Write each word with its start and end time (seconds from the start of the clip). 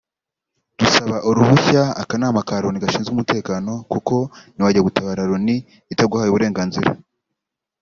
dusaba 0.79 1.15
uruhushya 1.29 1.81
Akanama 2.01 2.39
ka 2.47 2.55
Loni 2.63 2.83
gashinzwe 2.83 3.11
umutekano 3.13 3.71
kuko 3.91 4.15
ntiwajya 4.53 4.85
gutabara 4.87 5.29
Loni 5.31 5.55
itaguhaye 5.93 6.29
uburenganzira 6.31 6.89